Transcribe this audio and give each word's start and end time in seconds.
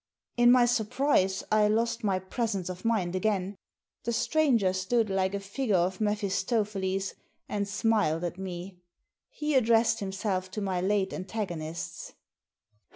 In 0.35 0.51
my 0.51 0.65
surprise 0.65 1.43
I 1.51 1.67
lost 1.67 2.03
my 2.03 2.17
presence 2.17 2.69
of 2.69 2.83
mind 2.83 3.15
again. 3.15 3.55
The 4.03 4.11
stranger 4.11 4.73
stood 4.73 5.11
like 5.11 5.35
a 5.35 5.39
figure 5.39 5.75
of 5.75 6.01
Mephistopheles, 6.01 7.13
and 7.47 7.67
smiled 7.67 8.23
at 8.23 8.39
me. 8.39 8.79
He 9.29 9.53
addressed 9.53 9.99
himself 9.99 10.49
to 10.53 10.59
my 10.61 10.81
late 10.81 11.13
antagonists. 11.13 12.13